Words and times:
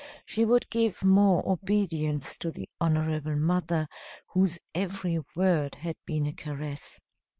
She 0.25 0.45
would 0.45 0.67
give 0.71 1.03
more 1.03 1.47
obedience 1.47 2.35
to 2.37 2.49
the 2.49 2.67
honorable 2.79 3.35
mother, 3.35 3.87
whose 4.29 4.57
every 4.73 5.19
word 5.35 5.75
had 5.75 5.95
been 6.07 6.25
a 6.25 6.33
caress. 6.33 6.99